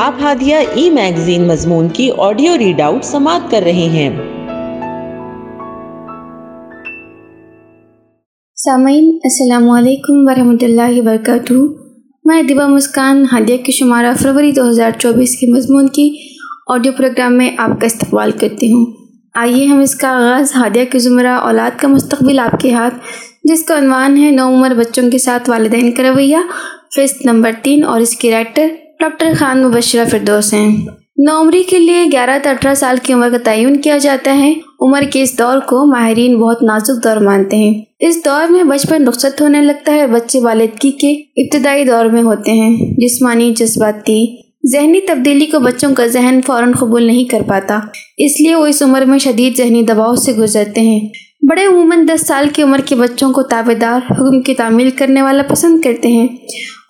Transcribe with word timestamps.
آپ 0.00 0.14
ہادیہ 0.22 0.56
ای 0.74 0.90
میگزین 0.90 1.48
مضمون 1.48 1.88
کی 1.88 2.10
آڈیو 2.16 2.58
ریڈ 2.58 2.80
آؤٹ 2.80 3.04
سماعت 3.04 3.50
کر 3.50 3.60
رہے 3.62 3.72
ہیں۔ 3.72 4.10
سامعین، 8.56 9.18
السلام 9.24 9.70
علیکم 9.70 10.28
ورحمۃ 10.28 10.56
اللہ 10.62 10.98
وبرکاتہ۔ 10.98 11.54
میں 12.24 12.42
دبا 12.42 12.66
مسکان، 12.66 13.24
ہادیہ 13.32 13.56
کے 13.56 13.72
شمارہ 13.72 14.12
فروری 14.22 14.52
دو 14.52 14.68
ہزار 14.70 14.90
چوبیس 14.98 15.36
کے 15.36 15.46
مضمون 15.46 15.88
کی 15.88 16.16
آڈیو 16.68 16.92
پروگرام 16.96 17.38
میں 17.38 17.50
آپ 17.58 17.80
کا 17.80 17.86
استقبال 17.86 18.30
کرتی 18.30 18.72
ہوں۔ 18.72 18.86
آئیے 19.34 19.66
ہم 19.66 19.78
اس 19.78 19.94
کا 19.94 20.08
آغاز 20.08 20.56
ہادیہ 20.56 20.84
کے 20.84 20.98
زمرہ 20.98 21.38
اولاد 21.38 21.78
کا 21.78 21.88
مستقبل 21.88 22.38
آپ 22.38 22.60
کے 22.60 22.72
ہاتھ، 22.72 22.94
جس 23.44 23.64
کا 23.64 23.78
عنوان 23.78 24.16
ہے 24.16 24.30
نو 24.30 24.48
عمر 24.48 24.74
بچوں 24.74 25.10
کے 25.10 25.18
ساتھ 25.18 25.50
والدین 25.50 25.92
کا 25.92 26.02
رویہ 26.02 26.36
فسٹ 26.96 27.26
نمبر 27.26 27.52
تین 27.62 27.84
اور 27.84 28.00
اس 28.00 28.16
کی 28.16 28.30
رائٹر 28.30 28.66
ڈاکٹر 29.00 29.32
خان 29.38 29.62
مبشرہ 29.62 30.04
فردوس 30.04 30.54
ہیں۔ 30.54 30.76
نوعمری 31.16 31.62
کے 31.62 31.78
لیے 31.78 32.04
گیارہ 32.12 32.38
تا 32.42 32.50
اٹھارہ 32.50 32.74
سال 32.74 32.96
کی 33.02 33.12
عمر 33.12 33.30
کا 33.30 33.38
تعین 33.44 33.76
کیا 33.76 33.98
جاتا 33.98 34.38
ہے۔ 34.38 34.52
عمر 34.80 35.02
کے 35.10 35.22
اس 35.22 35.38
دور 35.38 35.58
کو 35.58 35.86
ماہرین 35.86 36.38
بہت 36.38 36.62
نازک 36.62 37.04
دور 37.04 37.16
مانتے 37.16 37.56
ہیں۔ 37.56 37.82
اس 38.00 38.24
دور 38.24 38.50
میں 38.50 38.64
بچپن 38.64 39.08
رخصت 39.08 39.40
ہونے 39.40 39.62
لگتا 39.62 39.92
ہے 39.92 40.06
بچے 40.06 40.40
والدگی 40.40 40.90
کے 40.90 41.12
ابتدائی 41.42 41.84
دور 41.84 42.04
میں 42.04 42.22
ہوتے 42.22 42.52
ہیں۔ 42.52 42.76
جسمانی 42.98 43.54
جذباتی، 43.56 44.36
ذہنی 44.72 45.00
تبدیلی 45.00 45.46
کو 45.46 45.58
بچوں 45.58 45.94
کا 45.94 46.06
ذہن 46.06 46.40
فوراً 46.46 46.72
قبول 46.72 47.04
نہیں 47.04 47.24
کر 47.24 47.42
پاتا۔ 47.48 47.78
اس 48.18 48.40
لیے 48.40 48.54
وہ 48.54 48.66
اس 48.66 48.82
عمر 48.82 49.02
میں 49.02 49.18
شدید 49.18 49.56
ذہنی 49.56 49.82
دباؤ 49.82 50.14
سے 50.14 50.32
گزرتے 50.32 50.80
ہیں۔ 50.80 51.08
بڑے 51.42 51.66
عموماً 51.66 52.06
دس 52.08 52.26
سال 52.26 52.48
کی 52.48 52.62
عمر 52.62 52.80
کے 52.86 52.94
بچوں 52.94 53.32
کو 53.32 53.42
تابے 53.42 53.74
دار 53.74 54.12
حکم 54.12 54.42
کی 54.42 54.54
تعمیل 54.54 54.90
کرنے 54.90 55.22
والا 55.22 55.42
پسند 55.48 55.80
کرتے 55.80 56.08
ہیں 56.08 56.28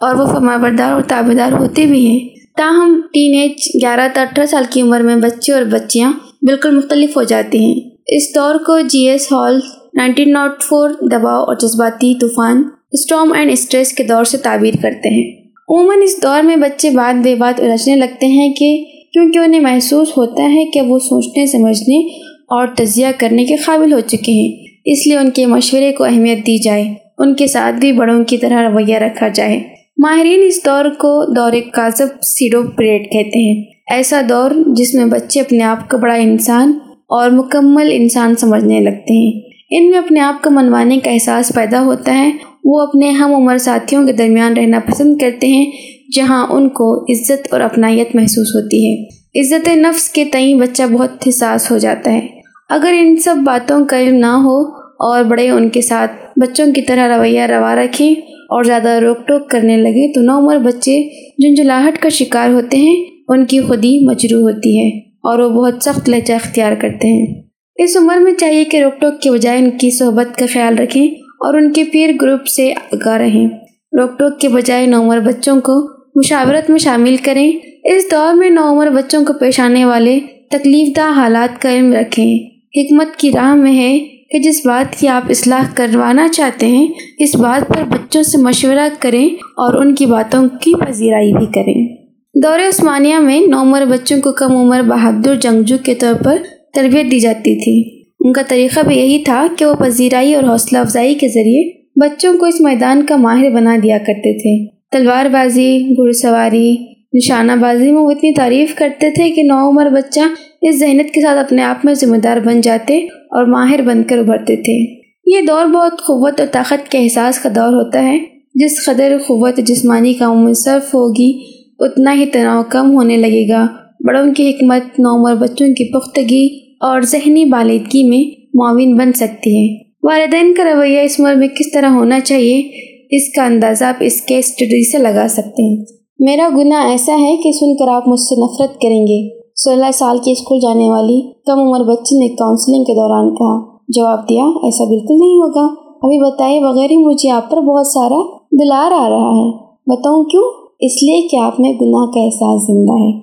اور 0.00 0.14
وہ 0.14 0.26
فرما 0.26 0.56
بردار 0.56 0.92
اور 0.92 1.02
تابے 1.02 1.34
دار 1.34 1.52
ہوتے 1.52 1.86
بھی 1.86 2.06
ہیں۔ 2.06 2.28
تاہم 2.56 3.00
ٹین 3.12 3.34
ایج 3.40 3.52
گیارہ 3.82 4.08
تا 4.14 4.22
اٹھارہ 4.22 4.46
سال 4.46 4.64
کی 4.70 4.80
عمر 4.80 5.00
میں 5.00 5.16
بچے 5.16 5.52
اور 5.52 5.62
بچیاں 5.62 6.12
بالکل 6.42 6.76
مختلف 6.76 7.16
ہو 7.16 7.22
جاتی 7.22 7.58
ہیں۔ 7.58 7.74
اس 8.06 8.34
دور 8.34 8.54
کو 8.54 8.80
G 8.80 9.08
S 9.08 9.32
Hall, 9.32 9.60
nineteen 9.94 10.32
nought 10.32 10.62
four 10.62 10.90
دباؤ 10.90 11.44
اور 11.44 11.54
جذباتی 11.54 12.14
طوفان 12.14 12.62
اسٹام 12.92 13.32
اینڈ 13.32 13.50
اسٹریس 13.52 13.92
کے 13.92 14.02
دور 14.04 14.24
سے 14.24 14.38
تعبیر 14.38 14.74
کرتے 14.82 15.08
ہیں۔ 15.08 15.40
عموماً 15.68 16.02
اس 16.02 16.22
دور 16.22 16.42
میں 16.42 16.56
بچے 16.56 16.90
بات 16.90 17.24
بے 17.24 17.34
بات 17.34 17.60
الجھنے 17.60 17.96
لگتے 17.96 18.26
ہیں 18.26 18.54
کہ 18.54 18.84
کیونکہ 19.12 19.38
انہیں 19.38 19.60
محسوس 19.60 20.08
ہوتا 20.16 20.42
ہے 20.42 20.64
کہ 20.64 20.80
وہ 20.80 20.98
سوچنے، 20.98 21.46
سمجھنے 21.46 22.29
اور 22.50 22.66
تجزیہ 22.76 23.06
کرنے 23.18 23.44
کے 23.44 23.56
قابل 23.56 23.92
ہو 23.92 24.00
چکے 24.00 24.32
ہیں۔ 24.32 24.52
اس 24.84 25.06
لیے 25.06 25.16
ان 25.16 25.30
کے 25.30 25.46
مشورے 25.46 25.92
کو 25.92 26.04
اہمیت 26.04 26.38
دی 26.38 26.58
جائے۔ 26.58 26.94
ان 27.18 27.34
کے 27.34 27.46
ساتھ 27.46 27.76
بھی 27.76 27.92
بڑوں 27.92 28.24
کی 28.24 28.38
طرح 28.38 28.70
رویہ 28.70 28.96
رکھا 28.96 29.28
جائے۔ 29.28 29.60
ماہرین 29.98 30.40
اس 30.42 30.60
دور 30.66 30.84
کو 30.84 31.34
دور 31.34 31.52
کاذب 31.72 32.22
سیڈو 32.22 32.62
پریڈ 32.76 33.02
کہتے 33.12 33.38
ہیں۔ 33.38 33.64
ایسا 33.90 34.20
دور 34.28 34.50
جس 34.66 34.94
میں 34.94 35.06
بچے 35.06 35.40
اپنے 35.40 35.64
آپ 35.64 35.90
کو 35.90 35.98
بڑا 35.98 36.14
انسان 36.14 36.72
اور 37.08 37.30
مکمل 37.30 37.88
انسان 37.92 38.34
سمجھنے 38.36 38.80
لگتے 38.80 39.12
ہیں۔ 39.12 39.40
ان 39.70 39.90
میں 39.90 39.98
اپنے 39.98 40.20
آپ 40.20 40.42
کو 40.42 40.50
منوانے 40.50 40.98
کا 40.98 41.10
احساس 41.10 41.52
پیدا 41.54 41.82
ہوتا 41.82 42.18
ہے۔ 42.18 42.30
وہ 42.64 42.80
اپنے 42.80 43.10
ہم 43.10 43.34
عمر 43.34 43.58
ساتھیوں 43.58 44.06
کے 44.06 44.12
درمیان 44.12 44.52
رہنا 44.52 44.80
پسند 44.80 45.18
کرتے 45.18 45.46
ہیں، 45.46 45.70
جہاں 46.12 46.46
ان 46.46 46.68
کو 46.68 47.04
عزت 47.04 47.46
اور 47.50 47.60
اپنائیت 47.60 48.14
محسوس 48.14 48.48
ہوتی 48.54 48.86
ہے۔ 48.86 49.04
عزت 49.40 49.68
نفس 49.68 50.08
کے 50.08 50.24
تئیں 50.24 50.60
بچہ 50.60 50.82
بہت 50.92 51.28
حساس 51.28 51.70
ہو 51.70 51.78
جاتا 51.78 52.12
ہے۔ 52.12 52.39
اگر 52.70 52.92
ان 52.96 53.16
سب 53.16 53.36
باتوں 53.44 53.84
کا 53.84 54.00
علم 54.00 54.16
نہ 54.16 54.26
ہو 54.26 54.60
اور 54.98 55.24
بڑے 55.24 55.50
ان 55.50 55.68
کے 55.68 55.80
ساتھ 55.80 56.12
بچوں 56.36 56.66
کی 56.74 56.82
طرح 56.82 57.16
رویہ 57.16 57.40
روا 57.40 57.74
رکھیں 57.74 58.10
اور 58.30 58.64
زیادہ 58.64 58.88
روک 58.88 59.26
ٹوک 59.26 59.50
کرنے 59.50 59.76
لگے 59.76 60.12
تو 60.12 60.20
نو 60.20 60.38
عمر 60.38 60.58
بچے 60.58 61.02
جنجلاہٹ 61.38 61.98
کا 61.98 62.08
شکار 62.08 62.50
ہوتے 62.50 62.76
ہیں، 62.76 63.04
ان 63.28 63.44
کی 63.44 63.60
خودی 63.60 64.06
مجروح 64.06 64.40
ہوتی 64.40 64.78
ہے 64.78 64.98
اور 64.98 65.38
وہ 65.38 65.48
بہت 65.48 65.74
سخت 65.80 66.08
لہجہ 66.08 66.34
اختیار 66.34 66.72
کرتے 66.72 67.08
ہیں۔ 67.08 67.42
اس 67.76 67.96
عمر 67.96 68.16
میں 68.16 68.32
چاہیے 68.32 68.64
کہ 68.64 68.76
روک 68.76 69.00
ٹوک 69.00 69.20
کے 69.20 69.30
بجائے 69.30 69.58
ان 69.58 69.70
کی 69.70 69.90
صحبت 69.90 70.38
کا 70.38 70.46
خیال 70.52 70.78
رکھیں 70.78 71.06
اور 71.20 71.54
ان 71.54 71.72
کے 71.72 71.84
پیر 71.84 72.10
گروپ 72.22 72.46
سے 72.46 72.72
آگاہ 72.92 73.16
رہیں۔ 73.16 73.48
روک 73.92 74.18
ٹوک 74.18 74.40
کے 74.40 74.48
بجائے 74.48 74.86
نو 74.86 75.00
عمر 75.00 75.20
بچوں 75.20 75.60
کو 75.60 75.88
مشاورت 76.18 76.70
میں 76.70 76.78
شامل 76.78 77.16
کریں۔ 77.16 77.52
اس 77.84 78.10
دور 78.10 78.34
میں 78.34 78.50
نو 78.50 78.72
عمر 78.72 78.90
بچوں 78.90 79.24
کو 79.24 79.32
پیش 79.32 79.60
آنے 79.60 79.84
والے 79.84 80.18
تکلیف 80.50 80.96
دہ 80.96 81.12
حالات 81.12 81.62
کا 81.62 81.74
علم 81.74 81.92
رکھیں۔ 81.92 82.49
حکمت 82.76 83.16
کی 83.16 83.30
راہ 83.30 83.54
میں 83.54 83.76
ہے 83.76 83.98
کہ 83.98 84.38
جس 84.38 84.66
بات 84.66 85.00
کی 85.00 85.08
آپ 85.08 85.22
اصلاح 85.28 85.74
کروانا 85.74 86.28
چاہتے 86.28 86.66
ہیں، 86.66 86.88
اس 87.18 87.36
بات 87.36 87.68
پر 87.68 87.82
بچوں 87.88 88.22
سے 88.22 88.38
مشورہ 88.38 88.88
کریں 88.98 89.26
اور 89.34 89.74
ان 89.74 89.94
کی 89.94 90.06
باتوں 90.06 90.48
کی 90.60 90.72
پذیرائی 90.86 91.32
بھی 91.32 91.46
کریں۔ 91.46 91.96
دور 92.34 92.58
عثمانیہ 92.68 93.16
میں 93.16 93.40
نومر 93.40 93.84
بچوں 93.84 94.20
کو 94.20 94.32
کم 94.32 94.56
عمر 94.56 94.82
بہادر 94.82 95.34
جنگجو 95.34 95.76
کے 95.84 95.94
طور 95.94 96.24
پر 96.24 96.36
تربیت 96.74 97.10
دی 97.10 97.20
جاتی 97.20 97.56
تھی۔ 97.56 98.00
ان 98.20 98.32
کا 98.32 98.42
طریقہ 98.48 98.80
بھی 98.80 98.96
یہی 98.96 99.18
تھا 99.24 99.46
کہ 99.58 99.64
وہ 99.64 99.74
پذیرائی 99.74 100.34
اور 100.34 100.44
حوصلہ 100.44 100.78
افزائی 100.78 101.14
کے 101.14 101.28
ذریعے 101.28 101.70
بچوں 101.96 102.38
کو 102.38 102.46
اس 102.46 102.60
میدان 102.60 103.06
کا 103.06 103.16
ماہر 103.16 103.50
بنا 103.50 103.76
دیا 103.82 103.98
کرتے 103.98 104.38
تھے۔ 104.38 104.74
تلوار 104.90 105.26
بازی، 105.26 105.78
گھڑ 105.90 106.12
سواری 106.12 106.76
نشانہ 107.12 107.52
بازی 107.60 107.92
میں 107.92 108.02
وہ 108.02 108.10
اتنی 108.10 108.34
تعریف 108.34 108.74
کرتے 108.74 109.10
تھے 109.10 109.30
کہ 109.30 109.42
نو 109.42 109.68
عمر 109.68 109.90
بچہ 109.90 110.20
اس 110.62 110.78
ذہنت 110.78 111.14
کے 111.14 111.20
ساتھ 111.20 111.38
اپنے 111.38 111.62
آپ 111.62 111.84
میں 111.84 111.94
ذمہ 111.94 112.16
دار 112.16 112.36
بن 112.44 112.60
جاتے 112.60 112.98
اور 113.04 113.44
ماہر 113.44 113.80
بن 113.82 114.02
کر 114.02 114.18
ابھرتے 114.18 114.56
تھے۔ 114.56 115.00
یہ 115.26 115.46
دور 115.46 115.64
بہت 115.66 115.92
قوت 115.92 116.40
اور 116.40 116.48
طاقت 116.52 116.90
کے 116.90 116.98
احساس 116.98 117.38
کا 117.38 117.48
دور 117.54 117.72
ہوتا 117.72 118.02
ہے۔ 118.02 118.18
جس 118.54 118.84
قدر 118.86 119.16
قوت 119.26 119.56
جسمانی 119.56 120.14
کاموں 120.14 120.44
میں 120.44 120.52
صرف 120.52 120.94
ہوگی، 120.94 121.38
اتنا 121.78 122.14
ہی 122.14 122.26
تناؤ 122.26 122.62
کم 122.68 122.92
ہونے 122.92 123.16
لگے 123.16 123.48
گا۔ 123.48 123.66
بڑوں 124.06 124.34
کی 124.34 124.50
حکمت 124.50 125.00
نو 125.00 125.08
عمر 125.08 125.34
بچوں 125.34 125.68
کی 125.68 125.92
پختگی 125.92 126.48
اور 126.80 127.00
ذہنی 127.00 127.44
بالدگی 127.44 128.02
میں 128.02 128.40
معاون 128.54 128.96
بن 128.96 129.12
سکتی 129.12 129.56
ہے۔ 129.56 129.76
والدین 130.02 130.54
کا 130.54 130.64
رویہ 130.64 131.00
اس 131.00 131.20
عمر 131.20 131.34
میں 131.34 131.48
کس 131.48 131.72
طرح 131.72 131.88
ہونا 131.88 132.20
چاہیے، 132.20 132.62
اس 133.10 133.22
کا 133.36 133.44
اندازہ 133.44 133.84
آپ 133.84 133.94
اس 134.00 134.20
کے 134.20 134.38
اسٹڈی 134.38 134.90
سے 134.90 134.98
لگا 134.98 135.26
سکتے 135.28 135.62
ہیں۔ 135.62 135.99
میرا 136.20 136.48
گناہ 136.56 136.90
ایسا 136.90 137.12
ہے 137.20 137.36
کہ 137.36 137.52
سن 137.52 137.76
کر 137.76 137.88
آپ 137.88 138.08
مجھ 138.08 138.20
سے 138.20 138.36
نفرت 138.36 138.80
کریں 138.80 139.06
گے۔ 139.06 139.28
سولہ 139.54 139.90
سال 139.94 140.18
کی 140.24 140.32
اسکول 140.32 140.60
جانے 140.60 140.90
والی 140.90 141.20
کم 141.46 141.58
عمر 141.60 141.84
بچی 141.84 142.18
نے 142.18 142.28
کاؤنسلنگ 142.28 142.84
کے 142.84 142.94
دوران 142.94 143.34
کہا۔ 143.34 143.76
جواب 143.88 144.28
دیا، 144.28 144.44
ایسا 144.44 144.84
بالکل 144.84 145.14
نہیں 145.14 145.34
ہوگا۔ 145.34 145.74
ابھی 146.02 146.26
بتائے 146.26 146.60
بغیر 146.60 146.90
ہی 146.90 146.96
مجھے 146.96 147.30
آپ 147.30 147.50
پر 147.50 147.60
بہت 147.60 147.86
سارا 147.86 148.36
دلار 148.52 148.92
آ 148.92 149.08
رہا 149.08 149.38
ہے۔ 149.38 149.50
بتاؤں 149.86 150.24
کیوں؟ 150.24 150.42
اس 150.80 151.02
لیے 151.02 151.28
کہ 151.28 151.36
آپ 151.36 151.60
میں 151.60 151.72
گناہ 151.80 152.10
کا 152.10 152.20
احساس 152.20 152.66
زندہ 152.66 152.92
ہے۔ 152.92 153.20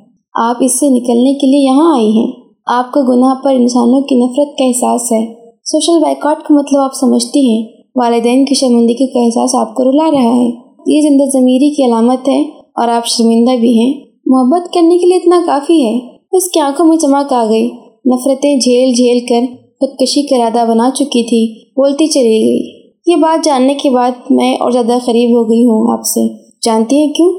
آپ 0.49 0.55
اس 0.59 0.79
سے 0.79 0.89
نکلنے 0.89 1.33
کے 1.33 1.47
لیے 1.47 1.65
یہاں 1.65 1.95
آئی 1.95 2.11
ہیں۔ 2.11 2.31
آپ 2.65 2.91
کو 2.91 3.01
گناہ 3.01 3.33
پر 3.43 3.53
انسانوں 3.53 4.01
کی 4.01 4.15
نفرت 4.15 4.57
کا 4.57 4.65
احساس 4.65 5.11
ہے۔ 5.11 5.33
سوشل 5.65 6.01
بائیکاٹ 6.01 6.43
کا 6.43 6.55
مطلب 6.55 6.79
آپ 6.79 6.93
سمجھتی 6.93 7.49
ہیں۔ 7.49 7.67
والدین 7.95 8.45
کی 8.45 8.55
شرمندگی 8.55 9.07
کا 9.07 9.19
احساس 9.25 9.55
آپ 9.55 9.75
کو 9.75 9.83
رلا 9.83 10.11
رہا 10.11 10.35
ہے۔ 10.35 10.49
یہ 10.87 11.01
زندہ 11.09 11.23
ضمیری 11.33 11.75
کی 11.75 11.85
علامت 11.85 12.29
ہے۔ 12.29 12.56
اور 12.77 12.87
آپ 12.87 13.07
شرمندہ 13.07 13.59
بھی 13.59 13.79
ہیں۔ 13.79 13.93
محبت 14.25 14.73
کرنے 14.73 14.97
کے 14.97 15.05
لیے 15.05 15.15
اتنا 15.15 15.41
کافی 15.45 15.85
ہے۔ 15.85 15.99
اس 16.31 16.51
کی 16.51 16.59
آنکھوں 16.59 16.85
میں 16.85 16.97
چمک 16.97 17.33
آ 17.33 17.45
گئی۔ 17.49 17.67
نفرتیں 18.05 18.59
جھیل 18.59 18.93
جھیل 18.93 19.25
کر 19.29 19.53
خودکشی 19.79 20.21
کا 20.21 20.35
ارادہ 20.35 20.69
بنا 20.69 20.89
چکی 20.95 21.23
تھی۔ 21.23 21.65
بولتی 21.69 22.07
چلی 22.07 22.29
گئی۔ 22.29 22.87
یہ 23.07 23.15
بات 23.15 23.45
جاننے 23.45 23.73
کے 23.73 23.89
بعد 23.89 24.11
میں 24.29 24.55
اور 24.55 24.71
زیادہ 24.71 24.97
قریب 25.05 25.37
ہو 25.37 25.49
گئی 25.49 25.63
ہوں 25.63 25.93
آپ 25.93 26.03
سے۔ 26.03 26.27
جانتی 26.61 26.97
ہیں 26.97 27.13
کیوں؟ 27.13 27.29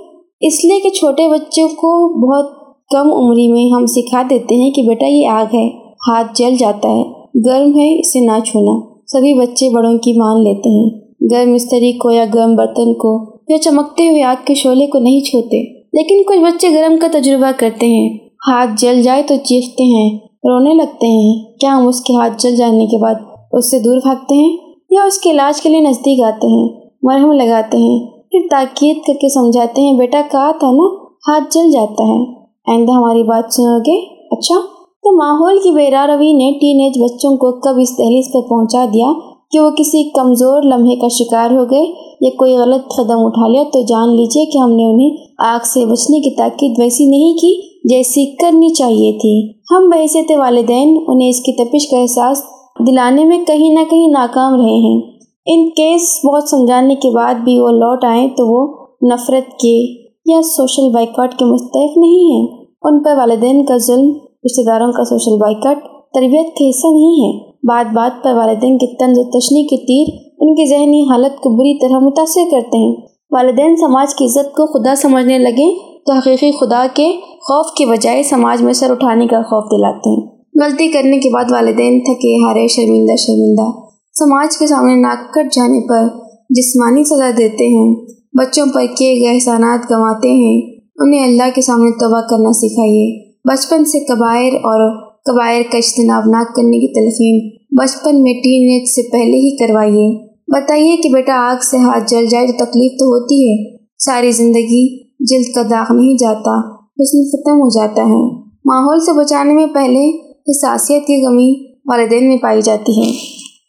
اس 0.41 0.65
لیے 0.65 0.81
کہ 0.81 0.89
چھوٹے 0.89 1.29
بچوں 1.29 1.69
کو 1.69 2.09
بہت 2.27 2.59
کم 2.91 3.13
عمری 3.13 3.49
میں 3.49 3.71
ہم 3.71 3.87
سکھا 3.87 4.23
دیتے 4.31 4.55
ہیں 4.55 4.71
کہ 4.71 4.83
بیٹا 4.83 5.07
یہ 5.07 5.27
آگ 5.27 5.45
ہے، 5.55 5.69
ہاتھ 6.09 6.27
جل 6.35 6.57
جاتا 6.59 6.89
ہے۔ 6.89 7.03
گرم 7.47 7.79
ہے، 7.79 8.01
اسے 8.01 8.21
نہ 8.21 8.45
چھونا۔ 8.47 8.81
سبھی 9.07 9.35
بچے 9.35 9.71
بڑوں 9.71 9.99
کی 9.99 10.13
مان 10.13 10.45
لیتے 10.45 10.69
ہیں۔ 10.69 10.91
گرم 11.31 11.55
استری 11.55 11.93
کو 11.93 12.11
یا 12.11 12.25
گرم 12.35 12.57
برتن 12.57 12.95
کو 12.95 13.38
یا 13.49 13.59
چمکتے 13.59 14.09
ہوئے 14.09 14.23
آگ 14.23 14.37
کے 14.45 14.55
شعلے 14.55 14.87
کو 14.87 14.99
نہیں 14.99 15.21
چھوتے۔ 15.21 15.79
لیکن 15.79 16.23
کچھ 16.23 16.39
بچے 16.39 16.69
گرم 16.71 16.97
کا 17.01 17.07
تجربہ 17.13 17.51
کرتے 17.57 17.87
ہیں۔ 17.87 18.19
ہاتھ 18.49 18.71
جل 18.79 19.03
جائے 19.03 19.23
تو 19.23 19.35
چیختے 19.37 19.85
ہیں، 19.85 20.19
رونے 20.25 20.75
لگتے 20.75 21.07
ہیں۔ 21.07 21.45
کیا 21.61 21.77
ہم 21.77 21.89
اس 21.89 22.01
کے 22.01 22.15
ہاتھ 22.15 22.33
جل 22.39 22.57
جانے 22.57 22.87
کے 22.87 23.03
بعد 23.03 23.15
اس 23.53 23.71
سے 23.71 23.79
دور 23.79 23.97
بھاگتے 23.97 24.35
ہیں؟ 24.35 24.57
یا 24.91 25.05
اس 25.05 25.19
کے 25.19 25.31
علاج 25.31 25.63
کے 25.63 25.69
لیے 25.69 25.81
نزدیک 25.81 26.25
آتے 26.25 26.47
ہیں، 26.47 26.81
مرہم 27.03 27.33
لگاتے 27.33 27.77
ہیں۔ 27.77 28.07
پھر 28.07 28.39
تاکید 28.51 28.97
کر 29.07 29.15
کے 29.21 29.29
سمجھاتے 29.29 29.83
ہیں، 29.83 29.99
بیٹا 29.99 30.21
کہا 30.31 30.53
تھا 30.53 30.71
نا؟ 30.71 31.05
ہاتھ 31.29 31.45
جل 31.55 31.71
جاتا 31.71 32.03
ہے۔ 32.03 32.35
آئندہ 32.73 32.93
ہماری 32.93 33.23
بات 33.23 33.45
سنو 33.55 33.79
گے؟ 33.79 34.15
اچھا۔ 34.31 34.55
تو 35.03 35.17
ماحول 35.17 35.59
کی 35.59 35.71
بیرا 35.71 36.07
روی 36.07 36.33
نے 36.33 36.53
ٹین 36.61 36.81
ایج 36.81 36.93
بچوں 37.03 37.37
کو 37.37 37.61
کب 37.61 37.81
اس 37.81 37.99
دہلیز 37.99 38.33
پر 38.35 38.41
پہنچا 38.41 38.85
دیا؟ 38.85 39.28
کہ 39.51 39.59
وہ 39.59 39.71
کسی 39.71 40.11
کمزور 40.11 40.63
لمحے 40.63 40.97
کا 40.97 41.09
شکار 41.09 41.51
ہو 41.51 41.65
گئے 41.71 41.87
یا 42.21 42.31
کوئی 42.39 42.57
غلط 42.57 42.89
قدم 42.97 43.27
اٹھا 43.27 43.49
لیا 43.49 43.63
تو 43.73 43.81
جان 43.83 44.17
لیجیے 44.17 44.45
کہ 44.45 44.59
ہم 44.59 44.77
نے 44.77 44.85
انہیں 44.85 45.17
آگ 45.39 45.59
سے 45.65 45.85
بچنے 45.85 46.21
کی 46.21 46.31
تاکید 46.31 46.75
ویسی 46.79 47.07
نہیں 47.07 47.35
کی 47.35 47.79
جیسی 47.89 48.37
کرنی 48.37 48.69
چاہیے 48.69 49.13
تھی۔ 49.13 49.59
ہم 49.71 49.89
بحثیت 49.89 50.33
والدین 50.39 51.05
انہیں 51.09 51.29
اس 51.29 51.41
کی 51.41 51.53
تپش 51.53 51.91
کا 51.91 51.99
احساس 51.99 52.43
دلانے 52.89 53.25
میں 53.25 53.45
کہیں 53.45 53.75
نہ 53.75 53.91
کہیں 53.91 54.09
ناکام 54.09 54.55
رہے 54.55 54.75
ہیں۔ 54.75 55.01
ان 55.47 55.71
کیس 55.71 56.21
بہت 56.25 56.49
سمجھانے 56.49 56.95
کے 56.95 57.11
بعد 57.11 57.35
بھی 57.35 57.59
وہ 57.59 57.69
لوٹ 57.69 58.05
آئیں 58.05 58.29
تو 58.29 58.47
وہ 58.47 58.87
نفرت 59.15 59.51
کے 59.51 60.03
یا 60.27 60.43
سوشل 60.43 60.91
بائیکاٹ 60.91 61.39
کے 61.39 61.45
مستحق 61.45 61.99
نہیں 61.99 62.33
ہیں۔ 62.33 62.47
ان 62.83 63.03
پر 63.03 63.17
والدین 63.17 63.65
کا 63.65 63.77
ظلم، 63.77 64.11
رشتہ 64.45 64.63
داروں 64.67 64.93
کا 64.93 65.05
سوشل 65.05 65.41
بائیکاٹ، 65.41 65.79
تربیت 66.15 66.57
کا 66.59 66.69
حصہ 66.71 66.87
نہیں 66.87 67.17
ہے 67.23 67.48
بات 67.63 67.95
بات 67.95 68.25
پر 68.25 68.35
والدین 68.35 68.79
کے 68.79 68.87
طنز 68.87 69.17
تشنی 69.17 69.67
کے 69.67 69.77
تیر 69.77 70.27
ان 70.41 70.55
کی 70.55 70.69
ذہنی 70.69 71.03
حالت 71.03 71.37
کو 71.37 71.51
بری 71.51 71.79
طرح 71.81 71.99
متاثر 71.99 72.51
کرتے 72.51 72.79
ہیں۔ 72.79 72.97
والدین 73.31 73.77
سماج 73.77 74.15
کی 74.15 74.25
عزت 74.25 74.53
کو 74.53 74.67
خدا 74.67 74.95
سمجھنے 74.95 75.39
لگے 75.39 75.79
تو 76.07 76.13
حقیقی 76.13 76.51
خدا 76.51 76.87
کے 76.95 77.13
خوف 77.23 77.67
کے 77.79 77.87
بجائے 77.87 78.23
سماج 78.23 78.63
میں 78.63 78.73
سر 78.73 78.91
اٹھانے 78.91 79.27
کا 79.27 79.43
خوف 79.43 79.65
دلاتے 79.71 80.11
ہیں۔ 80.11 80.39
غلطی 80.65 80.89
کرنے 80.89 81.19
کے 81.19 81.31
بعد 81.31 81.45
والدین 81.51 82.01
تھکے، 82.01 82.45
ہارے، 82.45 82.69
شرمندہ 82.69 83.17
شرمندہ۔ 83.17 83.81
سماج 84.19 84.59
کے 84.59 84.67
سامنے 84.67 84.95
ناک 84.95 85.35
کٹ 85.35 85.53
جانے 85.53 85.89
پر 85.89 86.19
جسمانی 86.51 87.05
سزا 87.05 87.31
دیتے 87.39 87.65
ہیں۔ 87.65 87.95
بچوں 88.33 88.67
پر 88.75 88.87
کیے 88.99 89.21
گئے 89.21 89.35
احسانات 89.35 89.91
گنواتے 89.91 90.29
ہیں۔ 90.29 90.79
انہیں 90.99 91.25
اللہ 91.25 91.55
کے 91.55 91.63
سامنے 91.63 91.91
توبہ 91.91 92.21
کرنا 92.21 92.53
سکھائیے۔ 92.53 93.31
بچپن 93.45 93.85
سے 93.85 94.05
قبائر 94.05 94.55
اور 94.55 95.08
قبائر 95.29 95.63
کا 95.73 95.79
اجتناب 95.79 96.23
نہ 96.27 96.43
کرنے 96.57 96.79
کی 96.79 96.89
تلقین 96.95 97.59
بچپن 97.73 98.23
میں 98.23 98.33
ٹین 98.33 98.63
ایج 98.71 98.89
سے 98.89 99.11
پہلے 99.13 99.37
ہی 99.37 99.57
کروائیے۔ 99.57 100.29
بتائیے 100.49 100.97
کہ 100.97 101.09
بیٹا 101.13 101.33
آگ 101.35 101.57
سے 101.71 101.77
ہاتھ 101.77 102.11
جل 102.11 102.27
جائے 102.27 102.47
تو 102.47 102.53
تکلیف 102.53 102.93
تو 102.99 103.07
ہوتی 103.07 103.51
ہے۔ 103.51 103.77
ساری 103.99 104.31
زندگی 104.31 104.99
جلد 105.03 105.55
کا 105.55 105.63
داغ 105.63 105.97
نہیں 105.97 106.15
جاتا، 106.15 106.75
حسن 106.75 107.29
ختم 107.29 107.53
ہو 107.53 107.69
جاتا 107.69 108.03
ہے۔ 108.03 108.49
ماحول 108.65 109.01
سے 109.01 109.19
بچانے 109.19 109.55
میں 109.55 109.67
پہلے 109.67 110.17
حساسیت 110.51 111.03
کی 111.03 111.25
کمی 111.25 111.73
والدین 111.87 112.29
میں 112.29 112.37
پائی 112.37 112.63
جاتی 112.63 113.01
ہے۔ 113.01 113.13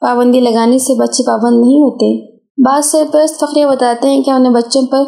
پابندی 0.02 0.40
لگانے 0.40 0.78
سے 0.78 0.94
بچے 1.00 1.24
پابند 1.24 1.62
نہیں 1.62 1.80
ہوتے۔ 1.80 2.26
بعض 2.58 2.86
سرپرست 2.86 3.36
فخریہ 3.36 3.66
بتاتے 3.66 4.10
ہیں 4.10 4.24
کہ 4.24 4.30
انہیں 4.30 4.54
بچوں 4.54 4.82
پر 4.82 5.04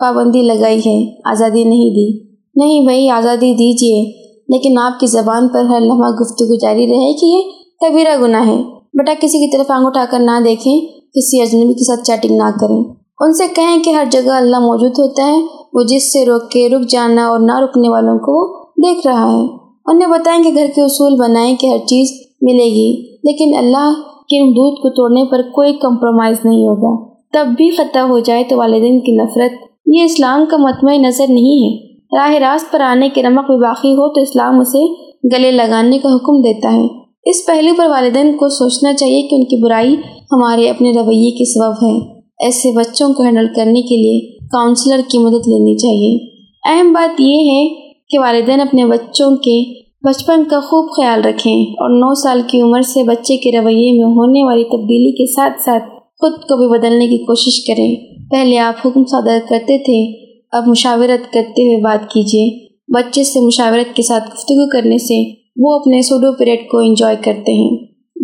پابندی 0.00 0.42
لگائی 0.42 0.78
ہے، 0.78 1.14
آزادی 1.24 1.64
نہیں 1.64 1.90
دی۔ 1.90 2.32
نہیں 2.56 2.84
بھائی، 2.84 3.08
آزادی 3.08 3.52
دیجیے 3.52 4.21
لیکن 4.52 4.78
آپ 4.78 5.00
کی 5.00 5.06
زبان 5.06 5.48
پر 5.48 5.64
ہر 5.64 5.80
لمحہ 5.80 6.10
گفتگو 6.10 6.58
جاری 6.58 6.86
رہے 6.86 7.12
کہ 7.12 7.26
یہ 7.26 7.42
کبیرہ 7.80 8.22
گناہ 8.22 8.48
ہے۔ 8.48 8.62
بیٹا 8.94 9.12
کسی 9.20 9.38
کی 9.38 9.56
طرف 9.56 9.70
آنگ 9.70 9.86
اٹھا 9.86 10.04
کر 10.10 10.18
نہ 10.18 10.44
دیکھیں، 10.44 10.80
کسی 10.86 11.40
اجنبی 11.40 11.72
کے 11.72 11.84
ساتھ 11.84 12.04
چیٹنگ 12.04 12.36
نہ 12.36 12.50
کریں۔ 12.60 12.84
ان 13.20 13.32
سے 13.32 13.44
کہیں 13.54 13.82
کہ 13.82 13.90
ہر 13.90 14.04
جگہ 14.10 14.30
اللہ 14.30 14.58
موجود 14.58 14.90
ہوتا 14.90 15.26
ہے، 15.26 15.40
وہ 15.72 15.82
جس 15.88 16.12
سے 16.12 16.26
روک 16.26 16.50
کے 16.50 16.68
رک 16.68 16.90
جانا 16.90 17.26
اور 17.26 17.40
نہ 17.40 17.58
رکنے 17.58 17.88
والوں 17.88 18.18
کو 18.18 18.32
وہ 18.32 18.64
دیکھ 18.76 19.06
رہا 19.06 19.32
ہے۔ 19.32 19.46
انہیں 19.86 20.08
بتائیں 20.08 20.42
کہ 20.42 20.50
گھر 20.54 20.66
کے 20.74 20.82
اصول 20.82 21.16
بنائیں 21.20 21.56
کہ 21.56 21.66
ہر 21.66 21.78
چیز 21.78 22.26
ملے 22.42 22.64
گی، 22.64 23.16
لیکن 23.16 23.58
اللہ 23.58 23.92
دودھ 24.32 24.82
کو 24.82 24.88
توڑنے 24.88 25.24
پر 25.30 25.42
کوئی 25.42 25.72
کمپرومائز 25.72 26.36
نہیں 26.44 26.66
ہوگا۔ 26.66 27.12
تب 27.32 27.46
بھی 27.56 27.70
خطہ 27.70 27.98
ہو 27.98 28.18
جائے 28.18 28.44
تو 28.44 28.56
والدین 28.56 29.00
کی 29.00 29.12
نفرت۔ 29.12 29.52
یہ 29.86 30.02
اسلام 30.02 30.44
کا 30.50 30.56
متمع 30.56 30.92
نظر 30.92 31.26
نہیں 31.28 31.66
ہے۔ 31.66 31.91
راہ 32.12 32.34
راست 32.34 32.72
پر 32.72 32.80
آنے 32.80 33.08
کے 33.08 33.22
رمق 33.22 33.50
بھی 33.50 33.56
باقی 33.56 33.92
ہو 33.92 34.14
تو 34.14 34.22
اسلام 34.22 34.60
اسے 34.60 34.94
گلے 35.36 35.50
لگانے 35.50 35.98
کا 35.98 36.08
حکم 36.14 36.40
دیتا 36.40 36.72
ہے۔ 36.72 36.86
اس 37.24 37.46
پہلو 37.46 37.70
پر 37.76 37.86
والدین 37.86 38.36
کو 38.36 38.48
سوچنا 38.48 38.92
چاہیے 38.92 39.22
کہ 39.22 39.34
ان 39.34 39.44
کی 39.44 39.62
برائی 39.62 39.96
ہمارے 40.32 40.70
اپنے 40.70 40.90
رویے 40.90 41.30
کے 41.30 41.44
سبب 41.44 41.86
ہے۔ 41.86 42.20
ایسے 42.44 42.76
بچوں 42.76 43.14
کو 43.14 43.22
ہینڈل 43.22 43.46
کرنے 43.56 43.82
کے 43.82 43.96
لیے 43.96 44.38
کاؤنسلر 44.46 45.00
کی 45.08 45.18
مدد 45.18 45.48
لینی 45.48 45.76
چاہیے۔ 45.76 46.18
اہم 46.64 46.92
بات 46.92 47.20
یہ 47.20 47.50
ہے 47.50 47.68
کہ 48.08 48.18
والدین 48.18 48.60
اپنے 48.60 48.86
بچوں 48.86 49.36
کے 49.36 49.64
بچپن 50.04 50.44
کا 50.44 50.60
خوب 50.60 50.90
خیال 50.96 51.20
رکھیں 51.24 51.62
اور 51.62 51.90
نو 51.90 52.14
سال 52.14 52.40
کی 52.46 52.60
عمر 52.60 52.80
سے 52.80 53.02
بچے 53.02 53.36
کے 53.36 53.50
رویے 53.58 53.92
میں 53.92 54.10
ہونے 54.10 54.44
والی 54.44 54.64
تبدیلی 54.64 55.12
کے 55.12 55.32
ساتھ 55.32 55.62
ساتھ 55.62 55.84
خود 56.20 56.32
کو 56.32 56.56
بھی 56.56 56.78
بدلنے 56.78 57.06
کی 57.06 57.18
کوشش 57.18 57.64
کریں۔ 57.64 57.96
پہلے 58.30 58.58
آپ 58.58 58.86
حکم 58.86 59.04
صادر 59.04 59.38
کرتے 59.48 59.78
تھے 59.78 60.21
اب 60.52 60.68
مشاورت 60.68 61.32
کرتے 61.32 61.62
ہوئے 61.62 61.82
بات 61.82 62.10
کیجیے 62.10 62.72
بچے 62.88 63.24
سے 63.24 63.40
مشاورت 63.40 63.96
کے 63.96 64.02
ساتھ 64.02 64.24
گفتگو 64.24 64.68
کرنے 64.68 64.98
سے 64.98 65.42
وہ 65.56 65.74
اپنے 65.74 66.02
سوڈو 66.02 66.32
پیریڈ 66.32 66.60
کو 66.70 66.78
انجوائے 66.78 67.16
کرتے 67.16 67.52
ہیں۔ 67.52 67.76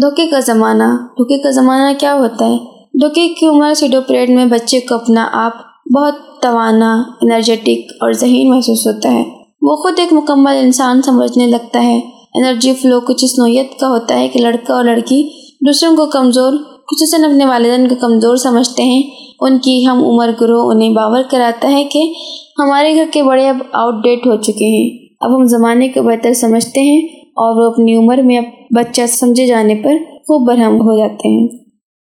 دھوکے 0.03 0.27
کا 0.27 0.41
زمانہ، 0.41 0.85
دھوکے 0.99 1.39
کا 1.39 1.51
زمانہ 1.51 1.99
کیا 1.99 2.15
ہوتا 2.15 2.45
ہے؟ 2.45 2.57
دھوکے 3.03 3.29
کی 3.29 3.47
عمر 3.47 3.75
سوڈو 3.75 4.01
پیریڈ 4.09 4.31
میں 4.31 4.47
بچے 4.47 4.81
کو 4.81 4.95
اپنا 4.95 5.29
آپ 5.33 5.53
بہت 5.97 6.15
توانا، 6.43 7.03
انرجیٹک 7.23 7.93
اور 8.01 8.13
ذہین 8.13 8.51
محسوس 8.51 8.87
ہوتا 8.87 9.13
ہے۔ 9.13 9.25
وہ 9.63 9.77
خود 9.77 9.93
ایک 9.99 10.13
مکمل 10.13 10.57
انسان 10.61 11.03
سمجھنے 11.03 11.47
لگتا 11.47 11.83
ہے۔ 11.83 12.01
انرجی 12.35 12.73
فلو 12.75 13.01
کچھ 13.01 13.25
اس 13.25 13.39
نوعیت 13.39 13.81
کا 13.81 13.89
ہوتا 13.89 14.19
ہے 14.19 14.29
کہ 14.29 14.41
لڑکا 14.41 14.75
اور 14.75 14.85
لڑکی 14.85 15.29
دوسروں 15.67 15.97
کو 15.97 16.07
کمزور 16.07 16.53
خصوصاً 16.91 17.31
اپنے 17.31 17.45
والدین 17.45 17.89
کو 17.89 17.95
کمزور 17.95 18.37
سمجھتے 18.37 18.83
ہیں۔ 18.83 19.03
ان 19.41 19.59
کی 19.59 19.87
ہم 19.87 20.05
عمر 20.05 20.31
گروہ 20.41 20.73
انہیں 20.73 20.91
باور 20.91 21.23
کراتا 21.31 21.73
ہے 21.73 21.85
کہ 21.85 22.13
ہمارے 22.59 22.95
گھر 22.95 23.05
کے 23.13 23.23
بڑے 23.23 23.49
اب 23.49 23.57
آؤٹ 23.73 24.05
ڈیٹ 24.05 24.27
ہو 24.27 24.37
چکے 24.43 24.65
ہیں۔ 24.65 25.15
اب 25.21 25.37
ہم 25.37 25.45
زمانے 25.45 25.89
کو 25.89 26.03
بہتر 26.03 26.33
سمجھتے 26.33 26.81
ہیں 26.81 27.07
اور 27.25 27.67
وہ 27.67 27.73
اپنی 27.73 27.97
عمر 27.97 28.23
میں 28.23 28.39
اب 28.39 28.45
بچہ 28.75 29.01
سمجھے 29.09 29.47
جانے 29.47 29.75
پر 29.75 29.93
خوب 30.11 30.49
برہم 30.49 30.75
ہو 30.75 30.99
جاتے 30.99 31.29
ہیں۔ 31.29 31.49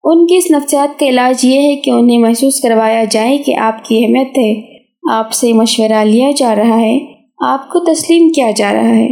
ان 0.05 0.27
کی 0.27 0.37
اس 0.37 0.51
نفسیات 0.51 0.99
کا 1.01 1.07
علاج 1.07 1.45
یہ 1.45 1.61
ہے 1.61 1.77
کہ 1.77 1.91
انہیں 1.91 2.19
محسوس 2.19 2.61
کروایا 2.61 3.05
جائے 3.11 3.39
کہ 3.39 3.57
آپ 3.57 3.85
کی 3.85 4.05
اہمیت 4.05 4.39
ہے۔ 4.39 4.79
آپ 5.13 5.33
سے 5.33 5.53
مشورہ 5.53 6.05
لیا 6.05 6.31
جا 6.37 6.55
رہا 6.57 6.81
ہے۔ 6.81 6.99
آپ 7.47 7.69
کو 7.69 7.81
تسلیم 7.81 8.29
کیا 8.29 8.51
جا 8.57 8.73
رہا 8.73 8.97
ہے۔ 8.97 9.09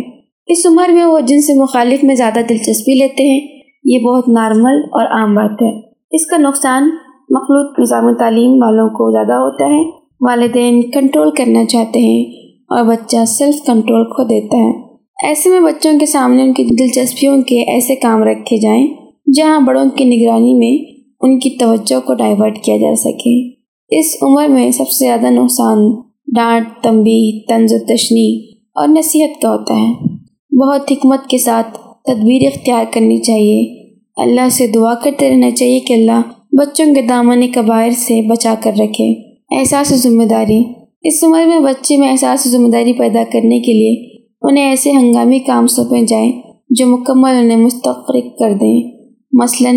اس 0.47 0.67
عمر 0.67 0.89
میں 0.89 1.05
وہ 1.05 1.21
جن 1.21 1.41
سے 1.41 1.55
مخالف 1.55 2.05
میں 2.05 2.15
زیادہ 2.15 2.39
دلچسپی 2.49 2.95
لیتے 2.95 3.23
ہیں 3.23 3.56
یہ 3.87 3.99
بہت 3.99 4.29
نارمل 4.29 4.79
اور 4.93 5.07
عام 5.07 5.35
بات 5.35 5.63
ہے۔ 5.63 5.81
اس 6.11 6.27
کا 6.27 6.37
نقصان 6.37 6.83
مخلوط 7.31 7.81
نظام 7.81 8.15
تعلیم 8.19 8.51
والوں 8.51 8.89
کو 8.89 9.13
زیادہ 9.13 9.33
ہوتا 9.33 9.65
ہے۔ 9.65 9.83
والدین 10.21 10.91
کنٹرول 10.91 11.31
کرنا 11.31 11.65
چاہتے 11.65 11.99
ہیں 11.99 12.25
اور 12.69 12.85
بچہ 12.85 13.25
سیلف 13.25 13.55
کنٹرول 13.67 14.05
کھو 14.05 14.25
دیتا 14.25 14.57
ہے۔ 14.57 14.97
ایسے 15.29 15.51
میں 15.51 15.61
بچوں 15.61 15.99
کے 16.01 16.07
سامنے 16.07 16.43
ان 16.43 16.53
کی 16.53 16.65
دلچسپیوں 16.65 17.43
کے 17.43 17.63
ایسے 17.71 17.95
کام 17.95 18.23
رکھے 18.23 18.57
جائیں 18.57 18.87
جہاں 19.37 19.61
بڑوں 19.61 19.85
کی 19.97 20.05
نگرانی 20.05 20.55
میں 20.55 21.01
ان 21.21 21.39
کی 21.39 21.51
توجہ 21.51 22.07
کو 22.07 22.15
ڈائیورٹ 22.15 22.59
کیا 22.59 22.77
جا 22.77 22.95
سکے۔ 22.95 23.49
اس 23.99 24.17
عمر 24.23 24.49
میں 24.49 24.71
سب 24.71 24.89
سے 24.89 25.05
زیادہ 25.05 25.31
نقصان 25.31 26.01
ڈانٹ 26.37 26.83
تمبی 26.83 27.47
طنز 27.47 27.73
و 27.73 27.79
تشنی 27.79 28.53
اور 28.75 28.89
نصیحت 28.89 29.43
کا 29.43 29.51
ہوتا 29.51 29.75
ہے۔ 29.75 29.93
بہت 30.57 30.93
حکمت 30.93 31.27
کے 31.27 31.39
ساتھ 31.39 31.79
تدبیر 32.05 32.43
اختیار 32.47 32.85
کرنی 32.91 33.17
چاہیے۔ 33.17 33.76
اللہ 34.17 34.49
سے 34.51 34.67
دعا 34.67 34.95
کرتے 34.95 35.31
رہنا 35.31 35.51
چاہیے 35.51 35.81
کہ 35.81 35.93
اللہ 35.93 36.21
بچوں 36.53 36.95
کے 36.95 37.03
دامن 37.03 37.47
قبائر 37.55 37.91
سے 37.91 38.29
بچا 38.29 38.55
کر 38.63 38.73
رکھے۔ 38.79 39.37
احساس 39.59 39.89
ذمہ 39.89 40.25
داری 40.25 40.65
اس 41.03 41.25
عمر 41.25 41.45
میں 41.47 41.61
بچے 41.61 41.97
میں 41.97 42.09
احساس 42.09 42.49
ذمہ 42.49 42.69
داری 42.69 42.93
پیدا 42.93 43.25
کرنے 43.33 43.61
کے 43.61 43.73
لیے 43.73 44.19
انہیں 44.43 44.65
ایسے 44.65 44.91
ہنگامی 44.91 45.39
کام 45.39 45.67
سونپے 45.67 46.07
جائیں 46.07 46.33
جو 46.71 46.87
مکمل 46.87 47.31
انہیں 47.31 47.57
مستقرک 47.57 48.39
کر 48.39 48.53
دیں۔ 48.61 48.91
مثلا، 49.33 49.71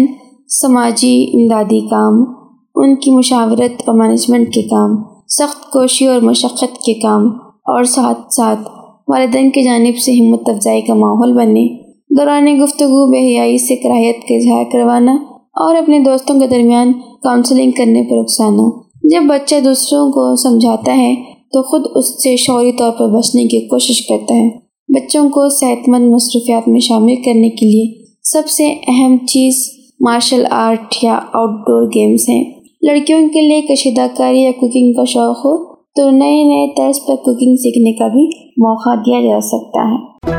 سماجی 0.48 1.26
امدادی 1.34 1.80
کام، 1.80 2.34
ان 2.76 2.96
کی 2.96 3.12
مشاورت 3.12 3.82
اور 3.86 3.96
مینجمنٹ 3.96 4.54
کے 4.54 4.62
کام، 4.62 5.04
سخت 5.28 5.72
کوشی 5.72 6.06
اور 6.06 6.22
مشقت 6.22 6.78
کے 6.86 6.94
کام 6.94 7.28
اور 7.66 7.84
ساتھ 7.84 8.34
ساتھ 8.34 8.60
والدین 9.08 9.50
کی 9.50 9.64
جانب 9.64 9.98
سے 9.98 10.12
ہمت 10.12 10.50
افزائی 10.50 10.82
کا 10.82 10.94
ماحول 10.94 11.34
بنے 11.34 11.89
دوران 12.18 12.64
گفتگو 12.64 13.12
بے 13.12 13.20
حیائی 13.20 13.58
سے 13.58 13.76
کراہیت 13.76 14.16
کا 14.30 14.36
اظہار 14.36 14.64
کروانا 14.72 15.12
اور 15.36 15.76
اپنے 15.76 16.00
دوستوں 16.00 16.40
کے 16.40 16.48
درمیان 16.48 16.92
کاؤنسلنگ 17.24 17.72
کرنے 17.72 18.04
پر 18.04 18.18
اکسانا۔ 18.18 18.70
جب 19.04 19.22
بچہ 19.28 19.56
دوسروں 19.66 20.12
کو 20.12 20.36
سمجھاتا 20.36 20.98
ہے 20.98 21.16
تو 21.54 21.62
خود 21.64 21.82
اس 21.96 22.24
سے 22.24 22.36
شعوری 22.36 22.72
طور 22.72 22.92
پر 22.92 23.08
بچنے 23.08 23.48
کی 23.48 23.68
کوشش 23.68 24.08
کرتا 24.08 24.36
ہے۔ 24.36 24.50
بچوں 24.88 25.30
کو 25.30 25.50
صحت 25.50 25.90
مند 25.90 26.14
مصروفیات 26.14 26.68
میں 26.68 26.80
شامل 26.80 27.16
کرنے 27.16 27.50
کے 27.50 27.66
لیے 27.66 28.04
سب 28.24 28.50
سے 28.50 28.74
اہم 28.88 29.18
چیز 29.18 29.70
مارشل 30.00 30.44
آرٹ 30.52 30.96
یا 31.04 31.14
آؤٹ 31.14 31.50
ڈور 31.50 31.88
گیمز 31.88 32.30
ہیں۔ 32.30 32.44
لڑکیوں 32.82 33.30
کے 33.34 33.42
لیے 33.42 33.62
کشیدہ 33.62 34.08
کاری 34.18 34.42
یا 34.42 34.52
کوکنگ 34.52 34.94
کا 34.94 35.04
شوق 35.04 35.38
ہو 35.38 35.74
تو 35.74 36.10
نئے 36.10 36.44
نئے 36.44 36.74
طرز 36.78 37.00
پر 37.08 37.16
کوکنگ 37.16 37.56
سیکھنے 37.56 37.92
کا 37.92 38.08
بھی 38.08 38.26
موقع 38.52 38.96
دیا 38.96 39.22
جا 39.22 39.42
سکتا 39.42 39.92
ہے۔ 39.92 40.39